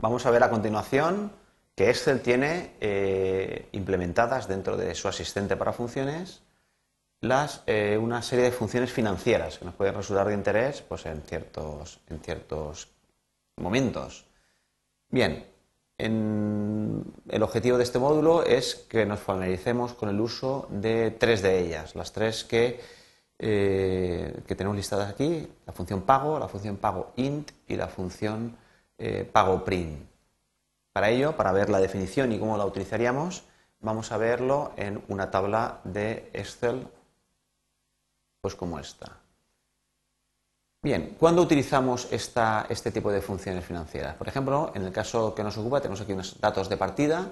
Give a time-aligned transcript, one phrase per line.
[0.00, 1.32] Vamos a ver a continuación
[1.74, 6.42] que Excel tiene eh, implementadas dentro de su asistente para funciones
[7.66, 11.98] eh, una serie de funciones financieras que nos pueden resultar de interés pues, en, ciertos,
[12.08, 12.88] en ciertos
[13.56, 14.24] momentos.
[15.10, 15.44] Bien,
[15.98, 21.58] el objetivo de este módulo es que nos familiaricemos con el uso de tres de
[21.58, 22.80] ellas, las tres que,
[23.40, 28.56] eh, que tenemos listadas aquí, la función pago, la función pago int y la función
[28.98, 30.06] eh, pago print.
[30.92, 33.44] Para ello, para ver la definición y cómo la utilizaríamos,
[33.80, 36.88] vamos a verlo en una tabla de Excel
[38.40, 39.18] pues como esta.
[40.80, 44.14] Bien, ¿cuándo utilizamos este tipo de funciones financieras?
[44.14, 47.30] Por ejemplo, en el caso que nos ocupa, tenemos aquí unos datos de partida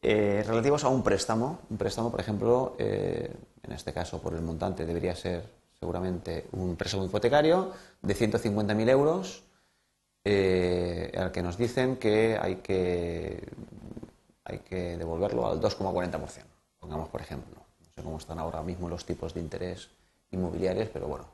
[0.00, 1.60] eh, relativos a un préstamo.
[1.68, 3.30] Un préstamo, por ejemplo, eh,
[3.62, 5.44] en este caso por el montante debería ser
[5.78, 9.42] seguramente un préstamo hipotecario de 150.000 euros,
[10.28, 13.48] eh, al que nos dicen que hay que,
[14.42, 16.42] hay que devolverlo al 2,40%.
[16.80, 17.54] Pongamos, por ejemplo.
[17.54, 19.88] No sé cómo están ahora mismo los tipos de interés
[20.32, 21.26] inmobiliarios, pero bueno,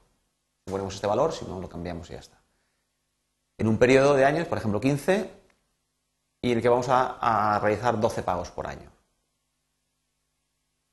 [0.66, 2.38] ponemos este valor, si no lo cambiamos y ya está.
[3.56, 5.30] En un periodo de años, por ejemplo 15,
[6.42, 8.90] y en el que vamos a, realizar 12 pagos por año.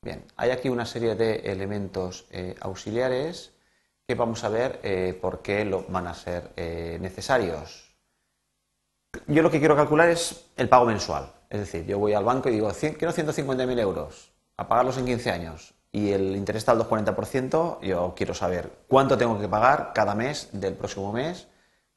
[0.02, 3.52] Bien, hay aquí una serie de elementos eh, auxiliares
[4.08, 7.89] que vamos a ver eh, por qué lo, van a ser eh, necesarios.
[9.28, 11.32] Yo lo que quiero calcular es el pago mensual.
[11.50, 15.32] Es decir, yo voy al banco y digo, quiero 150.000 euros, a pagarlos en 15
[15.32, 20.14] años y el interés está al 2,40%, yo quiero saber cuánto tengo que pagar cada
[20.14, 21.48] mes del próximo mes,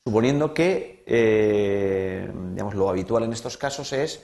[0.04, 4.22] suponiendo que, eh, digamos, lo habitual en estos casos es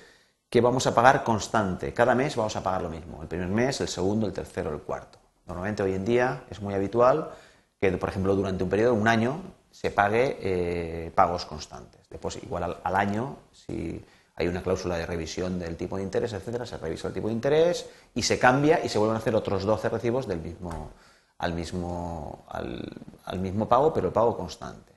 [0.48, 1.92] que vamos a pagar constante.
[1.92, 3.20] Cada mes vamos a pagar lo mismo.
[3.20, 5.19] El primer mes, el segundo, el tercero, el cuarto.
[5.47, 7.31] Normalmente hoy en día es muy habitual
[7.78, 11.97] que, por ejemplo, durante un periodo, un año, se pague eh, pagos constantes.
[12.10, 16.64] Después, igual al, año, si hay una cláusula de revisión del tipo de interés, etcétera,
[16.64, 19.64] se revisa el tipo de interés y se cambia y se vuelven a hacer otros
[19.64, 20.91] 12 recibos del mismo,
[21.38, 24.92] al, mismo, al, mismo pago, pero el pago constante.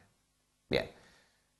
[0.69, 0.89] Bien,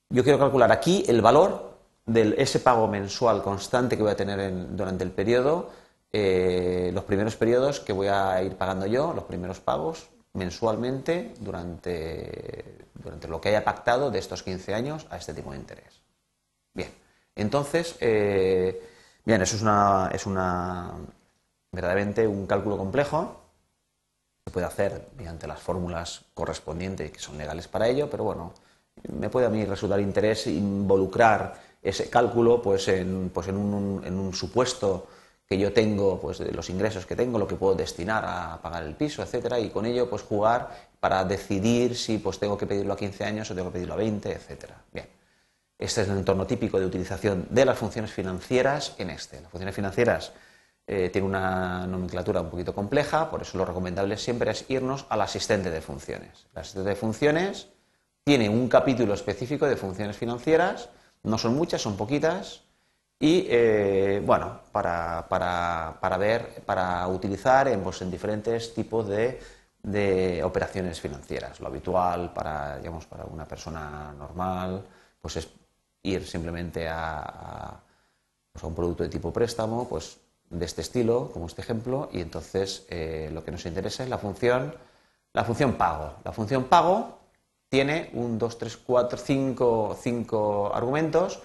[0.08, 1.72] yo quiero calcular aquí el valor
[2.06, 5.70] de ese pago mensual constante que voy a tener durante el periodo,
[6.12, 12.86] eh, los primeros periodos que voy a ir pagando yo, los primeros pagos mensualmente durante,
[12.94, 16.00] durante lo que haya pactado de estos 15 años a este tipo de interés.
[16.72, 16.90] Bien.
[17.34, 18.82] Entonces, eh,
[19.24, 20.92] bien, eso es una, es una
[21.70, 23.40] verdaderamente un cálculo complejo.
[24.46, 28.52] Se puede hacer mediante las fórmulas correspondientes que son legales para ello, pero bueno,
[29.08, 34.18] me puede a mí resultar interés involucrar ese cálculo pues en, pues en, un, en
[34.18, 35.08] un supuesto
[35.52, 38.94] que yo tengo, pues los ingresos que tengo, lo que puedo destinar a pagar el
[38.94, 42.96] piso, etcétera, y con ello pues jugar para decidir si pues tengo que pedirlo a
[42.96, 44.82] 15 años o tengo que pedirlo a 20, etcétera.
[44.90, 45.06] Bien.
[45.78, 49.42] Este es el entorno típico de utilización de las funciones financieras en este.
[49.42, 50.32] Las funciones financieras
[50.86, 55.20] eh, tienen una nomenclatura un poquito compleja, por eso lo recomendable siempre es irnos al
[55.20, 56.46] asistente de funciones.
[56.54, 57.68] El asistente de funciones
[58.24, 60.88] tiene un capítulo específico de funciones financieras,
[61.22, 62.62] no son muchas, son poquitas,
[63.22, 65.24] y eh, bueno, para,
[66.18, 69.38] ver, para utilizar en, pues, en diferentes tipos de,
[69.80, 71.60] de, operaciones financieras.
[71.60, 74.84] Lo habitual para, digamos, para una persona normal,
[75.20, 75.48] pues es
[76.02, 77.80] ir simplemente a,
[78.52, 80.18] pues a, un producto de tipo préstamo, pues
[80.50, 84.18] de este estilo, como este ejemplo, y entonces eh, lo que nos interesa es la
[84.18, 84.74] función,
[85.32, 86.14] la función pago.
[86.24, 87.20] La función pago
[87.68, 91.40] tiene un 2, 3, 4, 5, 5 argumentos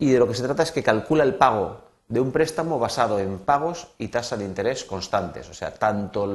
[0.00, 3.20] y de lo que se trata es que calcula el pago de un préstamo basado
[3.20, 5.48] en pagos y tasa de interés constantes.
[5.48, 6.26] O sea, tanto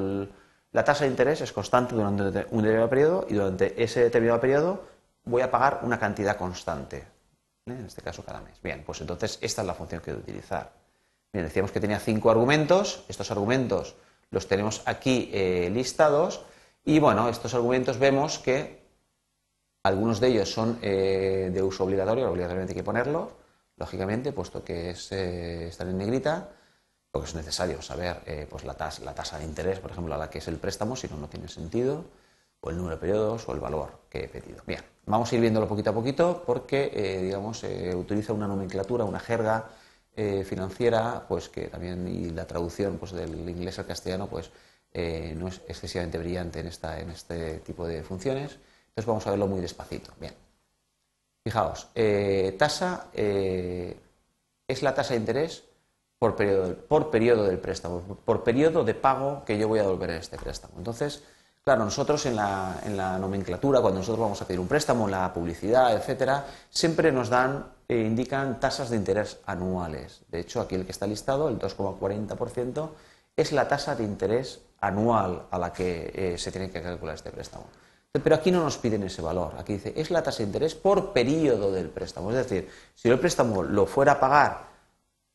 [0.72, 2.22] la tasa de interés es constante durante
[2.52, 4.84] un determinado periodo y durante ese determinado periodo
[5.26, 7.08] voy a pagar una cantidad constante
[7.66, 8.62] en este caso cada mes.
[8.62, 10.72] Bien, pues entonces esta es la función que voy a utilizar.
[11.34, 13.96] Bien, decíamos que tenía cinco argumentos, estos argumentos
[14.30, 16.46] los tenemos aquí eh, listados
[16.86, 18.86] y bueno, estos argumentos vemos que
[19.82, 23.45] algunos de ellos son eh, de uso obligatorio, obligatoriamente hay que ponerlo,
[23.78, 26.50] lógicamente, puesto que eh, están en negrita,
[27.12, 30.30] porque es necesario saber pues la, tasa, la tasa de interés, por ejemplo, a la
[30.30, 32.04] que es el préstamo, si no, no tiene sentido
[32.66, 34.64] o el número de periodos o el valor que he pedido.
[34.66, 39.04] Bien, vamos a ir viéndolo poquito a poquito porque, eh, digamos, eh, utiliza una nomenclatura,
[39.04, 39.70] una jerga
[40.16, 44.50] eh, financiera, pues que también, y la traducción pues, del inglés al castellano, pues
[45.36, 48.58] no es excesivamente brillante en, esta, en este tipo de funciones.
[48.88, 50.14] Entonces vamos a verlo muy despacito.
[50.22, 50.45] Bien.
[51.46, 51.88] Fijaos,
[52.58, 55.64] tasa es la tasa de interés
[56.18, 60.38] por periodo, del préstamo, por periodo de pago que yo voy a devolver en este
[60.38, 60.74] préstamo.
[60.78, 61.24] Entonces,
[61.66, 66.46] Claro, nosotros en la, nomenclatura, cuando nosotros vamos a pedir un préstamo, la publicidad, etcétera,
[66.70, 70.22] siempre nos dan eh, indican tasas de interés anuales.
[70.30, 72.90] De hecho, aquí el que está listado, el 2,40%,
[73.36, 77.32] es la tasa de interés anual a la que eh, se tiene que calcular este
[77.32, 77.66] préstamo.
[78.20, 79.54] Pero aquí no nos piden ese valor.
[79.58, 82.32] Aquí dice, es la tasa de interés por periodo del préstamo.
[82.32, 84.76] Es decir, si el préstamo lo fuera a pagar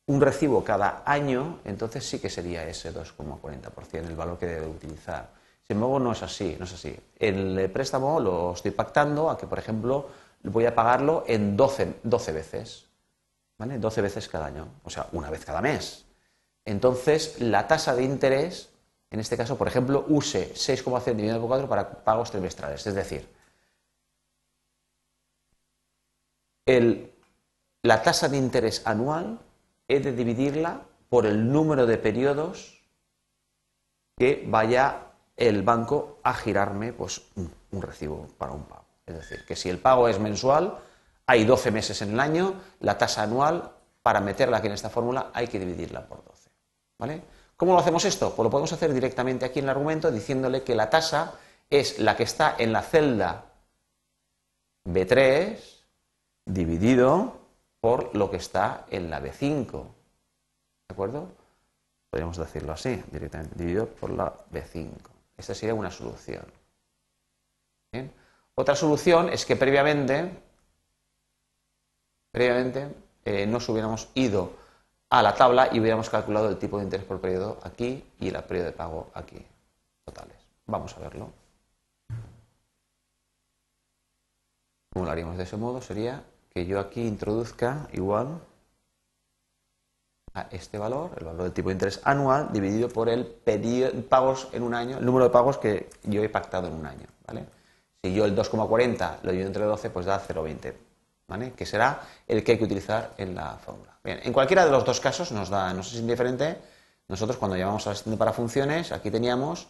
[0.07, 5.29] un recibo cada año, entonces sí que sería ese 2,40% el valor que debe utilizar.
[5.65, 6.97] Sin embargo, no es así, no es así.
[7.17, 10.09] El préstamo lo estoy pactando a que, por ejemplo,
[10.43, 12.85] voy a pagarlo en 12, 12 veces.
[13.57, 13.77] ¿Vale?
[13.77, 16.05] 12 veces cada año, o sea, una vez cada mes.
[16.65, 18.70] Entonces, la tasa de interés,
[19.11, 22.87] en este caso, por ejemplo, use 6,1 dividido por 4 para pagos trimestrales.
[22.87, 23.27] Es decir,
[27.83, 29.39] la tasa de interés anual
[29.89, 32.81] he de dividirla por el número de periodos
[34.17, 38.85] que vaya el banco a girarme pues, un recibo para un pago.
[39.05, 40.77] Es decir, que si el pago es mensual,
[41.25, 43.71] hay 12 meses en el año, la tasa anual,
[44.03, 46.49] para meterla aquí en esta fórmula, hay que dividirla por 12.
[46.97, 47.21] ¿Vale?
[47.61, 48.33] ¿Cómo lo hacemos esto?
[48.33, 51.35] Pues lo podemos hacer directamente aquí en el argumento diciéndole que la tasa
[51.69, 53.51] es la que está en la celda
[54.83, 55.59] B3
[56.43, 57.37] dividido
[57.79, 59.69] por lo que está en la B5.
[59.69, 61.27] ¿De acuerdo?
[62.09, 64.89] Podríamos decirlo así, directamente, dividido por la B5.
[65.37, 66.43] Esta sería una solución.
[67.91, 68.11] ¿Bien?
[68.55, 70.31] Otra solución es que previamente,
[72.31, 72.87] previamente
[73.23, 74.60] eh, nos hubiéramos ido
[75.11, 78.43] a la tabla y hubiéramos calculado el tipo de interés por periodo aquí y el
[78.43, 79.45] periodo de pago aquí,
[80.05, 80.37] totales.
[80.65, 81.29] Vamos a verlo.
[84.93, 88.39] Como lo haríamos de ese modo sería que yo aquí introduzca igual
[90.33, 93.25] a este valor, el valor del tipo de interés anual, dividido por el
[94.07, 97.07] pagos en un año, el número de pagos que yo he pactado en un año.
[98.01, 100.73] Si yo el 2,40 lo divido entre 12, pues da 0,20,
[101.31, 101.53] ¿vale?
[101.53, 103.97] que será el que hay que utilizar en la fórmula.
[104.03, 106.57] Bien, en cualquiera de los dos casos nos da, no sé si es indiferente,
[107.07, 109.67] nosotros cuando llamamos a asistente para funciones, aquí teníamos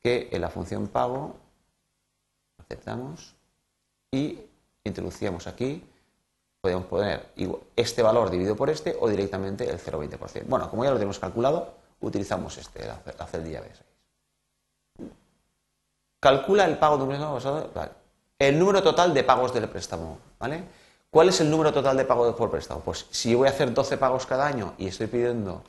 [0.00, 1.36] que en la función pago
[2.58, 3.34] aceptamos
[4.12, 4.38] y
[4.84, 5.84] introducíamos aquí,
[6.60, 7.32] podemos poner
[7.74, 10.44] este valor dividido por este o directamente el 0,20%.
[10.46, 15.10] Bueno, como ya lo tenemos calculado, utilizamos este, la celda B6.
[16.20, 17.70] Calcula el pago de un préstamo basado.
[18.38, 20.18] El número total de pagos del préstamo.
[20.38, 20.64] ¿vale?
[21.12, 22.82] ¿Cuál es el número total de pagos por préstamo?
[22.82, 25.64] Pues si yo voy a hacer 12 pagos cada año y estoy pidiendo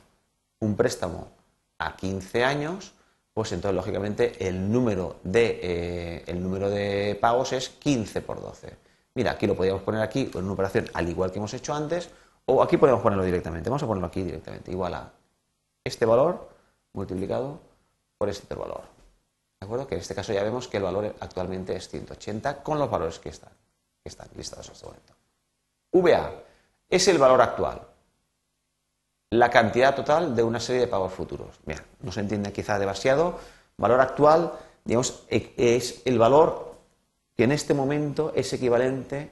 [0.60, 1.32] un préstamo
[1.78, 2.92] a 15 años,
[3.34, 8.76] pues entonces lógicamente el número de, eh, el número de pagos es 15 por 12.
[9.14, 12.08] Mira, aquí lo podríamos poner aquí con una operación al igual que hemos hecho antes,
[12.46, 13.68] o aquí podemos ponerlo directamente.
[13.68, 15.12] Vamos a ponerlo aquí directamente, igual a
[15.82, 16.50] este valor
[16.92, 17.58] multiplicado
[18.16, 18.82] por este valor.
[19.58, 19.88] ¿De acuerdo?
[19.88, 23.18] Que en este caso ya vemos que el valor actualmente es 180 con los valores
[23.18, 23.50] que están,
[24.04, 25.21] que están listados en este momento.
[25.92, 26.32] VA
[26.88, 27.82] es el valor actual,
[29.30, 31.58] la cantidad total de una serie de pagos futuros.
[31.64, 33.38] Bien, no se entiende quizá demasiado.
[33.78, 34.52] Valor actual,
[34.84, 36.74] digamos, es el valor
[37.34, 39.30] que en este momento es equivalente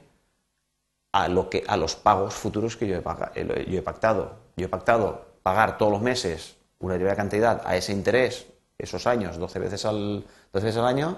[1.11, 3.03] a, lo que, a los pagos futuros que yo he,
[3.35, 4.37] eh, pactado.
[4.55, 8.47] Yo he pactado pagar todos los meses una determinada cantidad a ese interés
[8.77, 11.17] esos años 12 veces al, 12 veces al año,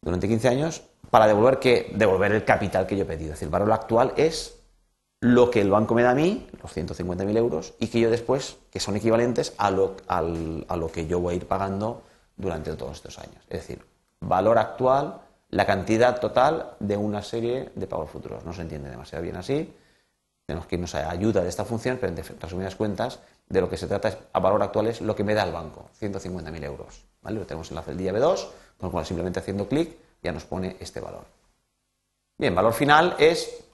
[0.00, 3.32] durante 15 años, para devolver, que, devolver el capital que yo he pedido.
[3.32, 4.56] Es decir, el valor actual es
[5.20, 8.58] lo que el banco me da a mí, los 150.000 euros, y que yo después,
[8.70, 10.22] que son equivalentes a lo, a
[10.76, 12.02] lo que yo voy a ir pagando
[12.36, 13.42] durante todos estos años.
[13.48, 13.84] Es decir,
[14.20, 18.44] valor actual, la cantidad total de una serie de pagos futuros.
[18.44, 19.74] No se entiende demasiado bien así.
[20.46, 23.76] Tenemos que irnos a ayuda de esta función, pero en resumidas cuentas, de lo que
[23.76, 27.04] se trata es, a valor actual es lo que me da el banco, 150.000 euros.
[27.22, 27.38] ¿vale?
[27.38, 28.46] Lo tenemos en la celda B2,
[28.76, 29.96] con lo cual simplemente haciendo clic
[30.26, 31.24] ya nos pone este valor.
[32.38, 33.64] Bien, valor final es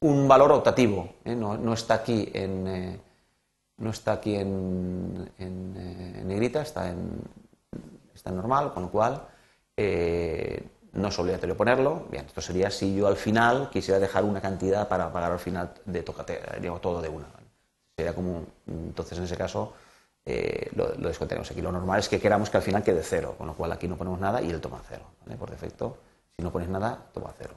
[0.00, 1.34] un valor optativo, ¿eh?
[1.34, 3.00] no, está aquí en, eh,
[3.78, 7.20] no está aquí en, en, eh, negrita, está en,
[8.14, 9.22] está normal, con lo cual
[10.92, 12.06] no es obligatorio ponerlo.
[12.10, 15.72] Bien, esto sería si yo al final quisiera dejar una cantidad para pagar al final
[15.84, 16.40] de tocate,
[16.80, 17.26] todo de una.
[17.96, 19.74] Sería como, entonces en ese caso
[20.24, 21.62] eh, lo, lo, descontaremos aquí.
[21.62, 23.96] Lo normal es que queramos que al final quede cero, con lo cual aquí no
[23.96, 25.04] ponemos nada y él toma cero.
[25.38, 25.96] Por defecto,
[26.36, 27.54] si no pones nada, toma cero.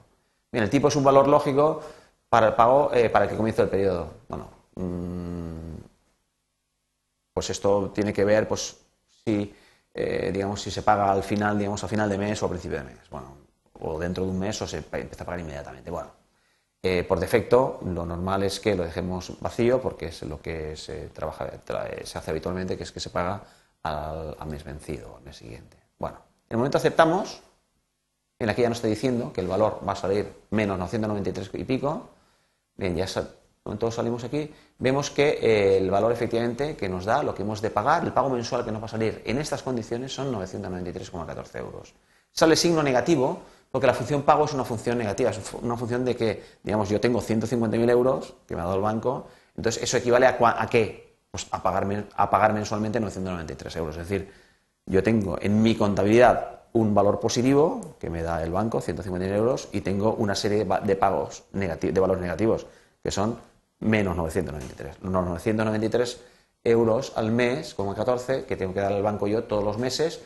[0.51, 1.81] Bien, el tipo es un valor lógico
[2.29, 4.13] para el pago, eh, para el que comience el periodo.
[4.27, 5.75] Bueno, mmm,
[7.33, 8.77] pues esto tiene que ver, pues,
[9.25, 9.53] si,
[9.93, 12.77] eh, digamos, si se paga al final, digamos, a final de mes o a principio
[12.77, 13.09] de mes.
[13.09, 13.35] Bueno,
[13.79, 15.89] o dentro de un mes o se empieza a pagar inmediatamente.
[15.91, 16.09] Bueno,
[16.83, 21.09] eh, por defecto, lo normal es que lo dejemos vacío porque es lo que se,
[21.09, 21.49] trabaja,
[22.03, 23.43] se hace habitualmente, que es que se paga
[23.83, 25.77] al, mes vencido, al mes siguiente.
[25.99, 26.17] Bueno,
[26.49, 27.41] en el momento aceptamos,
[28.39, 31.63] en aquí ya nos está diciendo que el valor va a salir menos 993 y
[31.63, 32.09] pico,
[32.75, 33.05] Bien, ya
[33.77, 37.61] todos salimos aquí, vemos que eh, el valor efectivamente que nos da, lo que hemos
[37.61, 41.59] de pagar, el pago mensual que nos va a salir en estas condiciones son 993,14
[41.59, 41.93] euros.
[42.31, 46.15] Sale signo negativo porque la función pago es una función negativa, es una función de
[46.15, 50.27] que, digamos, yo tengo 150.000 euros que me ha dado el banco, entonces eso equivale
[50.27, 51.15] a, qué?
[51.31, 53.97] Pues a pagar, a pagar mensualmente 993 euros.
[53.97, 54.31] Es decir,
[54.85, 59.69] yo tengo en mi contabilidad un valor positivo que me da el banco, 150.000 euros,
[59.71, 62.67] y tengo una serie de pagos de valores negativos,
[63.01, 63.37] que son
[63.79, 64.97] menos 993.
[65.01, 66.19] Los 993
[66.63, 70.21] euros al mes, como 14, que tengo que dar al banco yo todos los meses,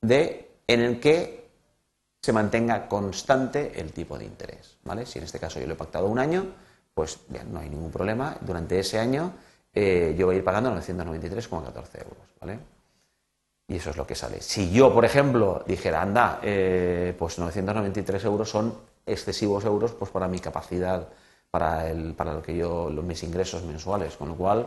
[0.00, 1.37] de, en el que
[2.20, 4.76] se mantenga constante el tipo de interés.
[4.84, 5.06] ¿vale?
[5.06, 6.46] Si en este caso yo lo he pactado un año,
[6.94, 8.36] pues bien, no hay ningún problema.
[8.40, 9.32] Durante ese año
[9.72, 12.18] eh, yo voy a ir pagando 993,14 euros.
[12.40, 12.58] ¿vale?
[13.68, 14.40] Y eso es lo que sale.
[14.40, 18.74] Si yo, por ejemplo, dijera, anda, eh, pues 993 euros son
[19.06, 21.08] excesivos euros pues para mi capacidad
[21.50, 24.66] para, el, para lo que yo, los, mis ingresos mensuales, con lo cual,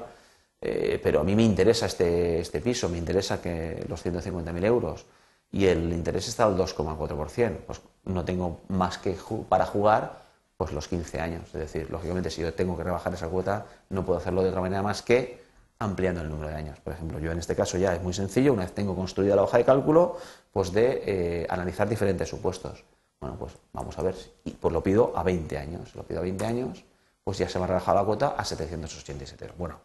[0.62, 5.05] eh, pero a mí me interesa este, este piso, me interesa que los 150.000 euros
[5.51, 9.17] y el interés está al 2,4%, pues no tengo más que
[9.50, 10.22] para jugar
[10.58, 11.43] pues los 15 años.
[11.48, 14.62] Es decir, lógicamente si yo tengo que rebajar esa cuota, no puedo hacerlo de otra
[14.62, 15.41] manera más que
[15.79, 16.79] ampliando el número de años.
[16.79, 19.41] Por ejemplo, yo en este caso ya es muy sencillo, una vez tengo construida la
[19.41, 20.17] hoja de cálculo,
[20.53, 22.84] pues de eh, analizar diferentes supuestos.
[23.20, 25.96] Bueno, pues vamos a ver, y pues lo pido a 20 años.
[25.96, 26.84] Lo pido a 20 años,
[27.24, 29.58] pues ya se me ha rebajado la cuota a 787 euros.
[29.58, 29.79] Bueno,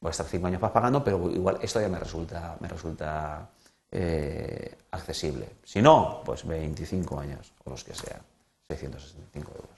[0.00, 3.48] voy a estar 5 años más pagando, pero igual esto ya me resulta, me resulta
[3.90, 5.56] eh, accesible.
[5.64, 8.20] Si no, pues 25 años, o los que sean,
[8.68, 9.70] 665 euros.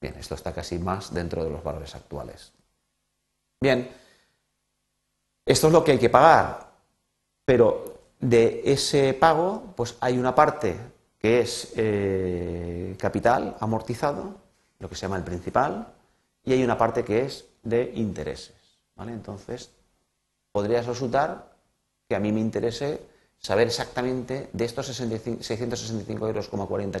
[0.00, 2.52] Bien, esto está casi más dentro de los valores actuales.
[3.60, 3.90] Bien,
[5.44, 6.70] esto es lo que hay que pagar,
[7.44, 10.76] pero de ese pago, pues hay una parte
[11.18, 14.36] que es eh, capital amortizado,
[14.78, 15.92] lo que se llama el principal,
[16.44, 18.54] y hay una parte que es de intereses.
[18.96, 19.12] ¿vale?
[19.12, 19.70] Entonces,
[20.52, 21.52] podría resultar
[22.08, 23.00] que a mí me interese
[23.40, 26.48] saber exactamente de estos 665 euros,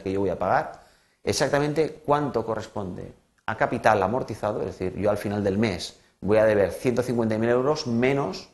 [0.02, 0.82] que yo voy a pagar,
[1.22, 3.14] exactamente cuánto corresponde
[3.46, 7.86] a capital amortizado, es decir, yo al final del mes voy a deber 150.000 euros
[7.86, 8.48] menos,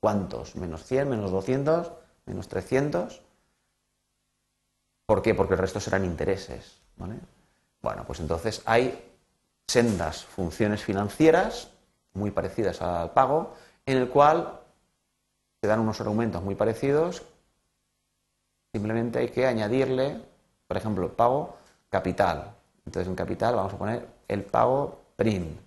[0.00, 0.56] ¿cuántos?
[0.56, 1.92] Menos 100, menos 200,
[2.26, 3.22] menos 300,
[5.08, 5.34] ¿Por qué?
[5.34, 6.82] Porque el resto serán intereses.
[7.80, 9.10] Bueno, pues entonces hay
[9.66, 11.70] sendas funciones financieras
[12.12, 13.54] muy parecidas al pago,
[13.86, 14.60] en el cual
[15.60, 17.22] se dan unos argumentos muy parecidos.
[18.72, 20.20] Simplemente hay que añadirle,
[20.66, 21.56] por ejemplo, pago
[21.88, 22.54] capital.
[22.86, 25.58] Entonces en capital vamos a poner el pago print.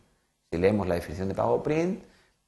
[0.51, 2.03] Si leemos la definición de pago print,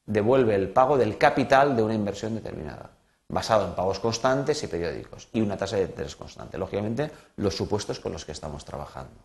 [0.05, 2.89] devuelve el pago del capital de una inversión determinada
[3.33, 6.57] basado en pagos constantes y periódicos y una tasa de interés constante.
[6.57, 9.19] Lógicamente, los supuestos con los que estamos trabajando.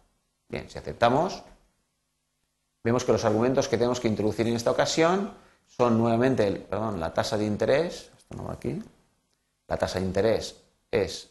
[0.49, 1.43] Bien, si aceptamos,
[2.83, 5.33] vemos que los argumentos que tenemos que introducir en esta ocasión
[5.69, 8.83] son nuevamente perdón, la tasa de interés, esto no va aquí,
[9.69, 10.57] la tasa de interés
[10.91, 11.31] es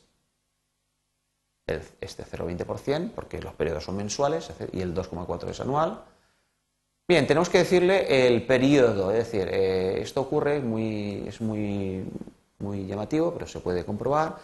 [1.67, 6.03] este 0,20% porque los periodos son mensuales y el 2,4 es anual.
[7.10, 12.06] Bien, tenemos que decirle el periodo, es decir, eh, esto ocurre muy, es muy
[12.60, 14.38] muy llamativo, pero se puede comprobar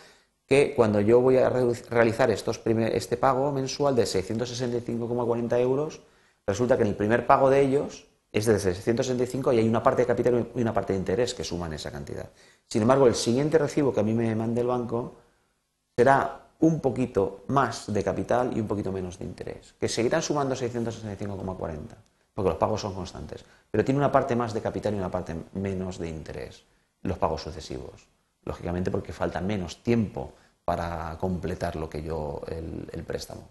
[0.45, 6.01] que cuando yo voy a realizar estos este pago mensual de 665,40 euros,
[6.45, 10.01] resulta que en el primer pago de ellos es de 665 y hay una parte
[10.01, 12.29] de capital y una parte de interés que suman esa cantidad.
[12.67, 15.15] Sin embargo, el siguiente recibo que a mí me mande el banco
[15.95, 20.55] será un poquito más de capital y un poquito menos de interés, que seguirán sumando
[20.55, 21.79] 665,40,
[22.33, 25.35] porque los pagos son constantes, pero tiene una parte más de capital y una parte
[25.53, 26.63] menos de interés
[27.03, 28.07] los pagos sucesivos.
[28.45, 30.33] Lógicamente porque falta menos tiempo
[30.65, 33.49] para completar lo que yo, el, préstamo.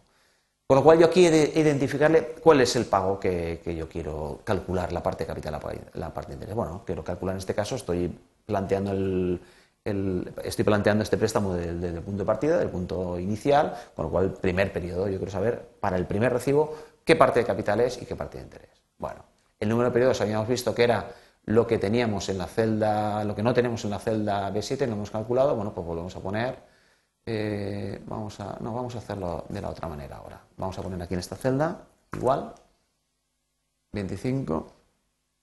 [0.72, 5.02] Con lo cual yo aquí identificarle cuál es el pago que, yo quiero calcular, la
[5.02, 5.60] parte de capital,
[5.92, 6.54] la, parte de interés.
[6.54, 12.00] Bueno, quiero calcular en este caso, estoy planteando el, estoy planteando este préstamo desde, el
[12.00, 15.98] punto de partida, del punto inicial, con lo cual primer periodo yo quiero saber para
[15.98, 16.74] el primer recibo
[17.04, 18.70] qué parte de capital es y qué parte de interés.
[18.96, 19.26] Bueno,
[19.60, 21.12] el número de periodos habíamos visto que era
[21.44, 24.94] lo que teníamos en la celda, lo que no tenemos en la celda B7 lo
[24.94, 26.71] hemos calculado, bueno, pues volvemos a poner,
[27.24, 30.40] eh, vamos a, no, vamos a hacerlo de la otra manera ahora.
[30.56, 32.54] Vamos a poner aquí en esta celda, igual,
[33.92, 34.72] 25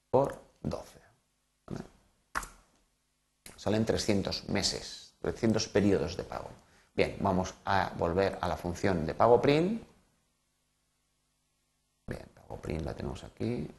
[0.10, 1.00] por 12.
[3.56, 6.50] Salen 300 meses, 300 periodos de pago.
[6.96, 9.84] Bien, vamos a volver a la función de pago print.
[12.08, 13.70] Bien, pago print la tenemos aquí.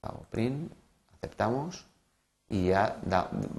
[0.00, 0.72] Pago print
[1.14, 1.86] aceptamos
[2.48, 2.96] y ya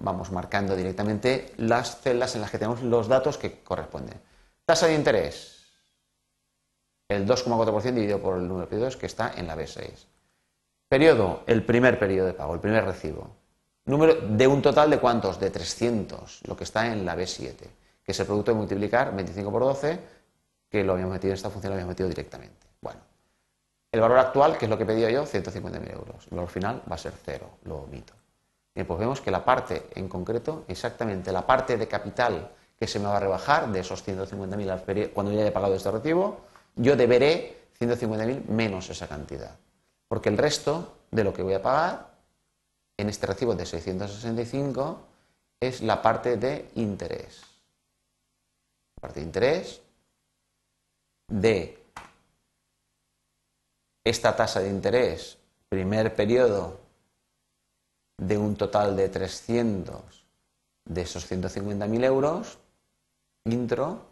[0.01, 4.19] vamos marcando directamente las celdas en las que tenemos los datos que corresponden.
[4.65, 5.53] Tasa de interés.
[7.09, 9.89] el 2,4% dividido por el número de periodos que está en la B6.
[10.89, 13.29] Periodo, el primer periodo de pago, el primer recibo.
[13.85, 15.39] Número de un total de cuántos?
[15.39, 17.55] De 300, lo que está en la B7,
[18.03, 19.99] que es el producto de multiplicar 25 por 12,
[20.69, 22.67] que lo habíamos metido en esta función, lo habíamos metido directamente.
[22.81, 22.99] Bueno,
[23.91, 26.27] el valor actual, que es lo que pedido yo, 150.000 euros.
[26.29, 28.13] El valor final va a ser cero, lo omito.
[28.85, 33.05] Pues vemos que la parte en concreto, exactamente la parte de capital que se me
[33.05, 36.41] va a rebajar de esos 150.000 cuando ya haya pagado este recibo,
[36.75, 39.55] yo deberé 150.000 menos esa cantidad.
[40.07, 42.11] Porque el resto de lo que voy a pagar
[42.97, 45.01] en este recibo de 665
[45.59, 47.41] es la parte de interés.
[48.97, 49.81] La parte de interés
[51.27, 51.83] de
[54.03, 56.86] esta tasa de interés, primer periodo
[58.17, 60.01] de un total de 300
[60.85, 62.59] de esos 150.000 euros,
[63.45, 64.05] intro,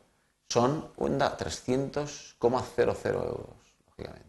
[0.49, 3.47] son 300,00 euros,
[3.87, 4.25] lógicamente.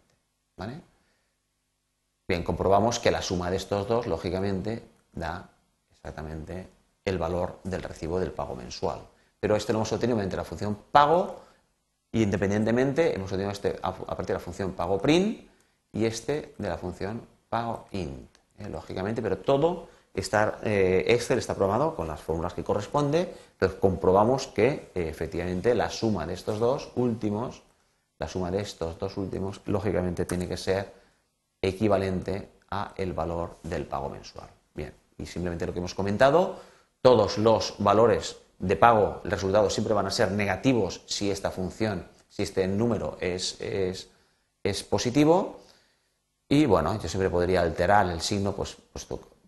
[0.57, 0.81] ¿Vale?
[2.27, 5.49] Bien, comprobamos que la suma de estos dos, lógicamente, da
[5.91, 6.67] exactamente
[7.05, 8.99] el valor del recibo del pago mensual.
[9.39, 11.41] Pero este lo hemos obtenido mediante la función pago
[12.11, 15.47] y independientemente hemos obtenido este a partir de la función pago print
[15.93, 18.69] y este de la función pago int, ¿eh?
[18.69, 24.47] lógicamente, pero todo está, eh, Excel está programado con las fórmulas que corresponde, pero comprobamos
[24.47, 27.63] que eh, efectivamente la suma de estos dos últimos,
[28.19, 30.91] la suma de estos dos últimos, lógicamente tiene que ser
[31.61, 34.49] equivalente a el valor del pago mensual.
[34.73, 36.59] Bien, y simplemente lo que hemos comentado,
[37.01, 42.07] todos los valores de pago, el resultado siempre van a ser negativos si esta función,
[42.27, 44.09] si este número es, es,
[44.63, 45.59] es positivo.
[46.49, 49.05] Y bueno, yo siempre podría alterar el signo, pues, pues,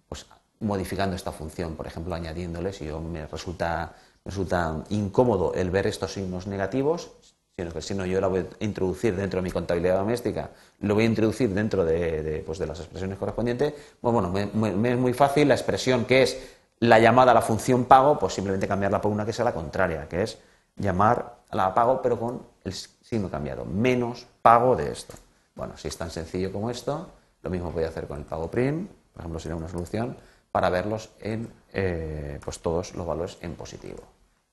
[0.08, 0.26] pues
[0.60, 3.94] modificando esta función, por ejemplo, añadiéndole, si yo me resulta,
[4.26, 7.12] resulta incómodo el ver estos signos negativos,
[7.58, 10.96] sino que si no yo la voy a introducir dentro de mi contabilidad doméstica, lo
[10.96, 15.14] voy a introducir dentro de, pues de las expresiones correspondientes, pues bueno, me, es muy
[15.14, 16.38] fácil la expresión que es
[16.80, 20.08] la llamada a la función pago, pues simplemente cambiarla por una que sea la contraria,
[20.08, 20.38] que es
[20.78, 25.16] llamar a la pago pero con el signo cambiado, menos pago de esto.
[25.60, 27.10] Bueno, si es tan sencillo como esto,
[27.42, 30.16] lo mismo voy a hacer con el pago prim, por ejemplo, sería una solución
[30.54, 34.02] para verlos en eh, pues todos los valores en positivo.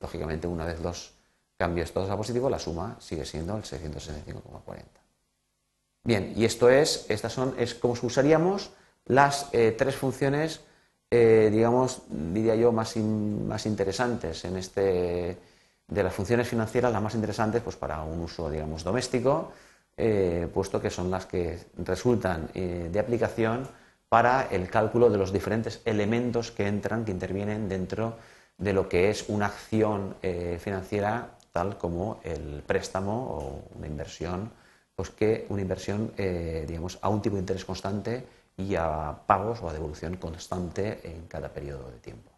[0.00, 1.12] Lógicamente, una vez los
[1.56, 4.82] cambios todos a positivo, la suma sigue siendo el 665,40.
[6.02, 8.72] Bien, y esto es, estas son, es como usaríamos
[9.04, 10.60] las eh, tres funciones,
[11.08, 15.38] eh, digamos, diría yo, más, más interesantes en este,
[15.86, 19.52] de las funciones financieras, las más interesantes, pues para un uso, digamos, doméstico,
[20.52, 23.66] puesto que son las que resultan de aplicación
[24.08, 28.16] para el cálculo de los diferentes elementos que entran, que intervienen dentro
[28.58, 34.52] de lo que es una acción eh, financiera tal como el préstamo o una inversión,
[34.94, 39.62] pues que una inversión, eh, digamos, a un tipo de interés constante y a pagos
[39.62, 42.35] o a devolución constante en cada periodo de tiempo.